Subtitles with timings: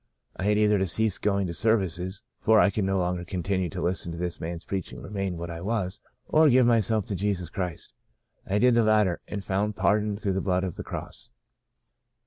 [0.35, 3.83] I had either to cease going to services— for I could no longer continue to
[3.83, 7.51] listen to this man's preaching and remain what I was— or give myself to Jesus
[7.51, 7.93] Christ.
[8.43, 11.29] I did the latter, and found pardon through the blood of the Cross.